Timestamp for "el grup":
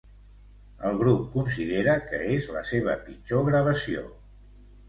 0.89-1.27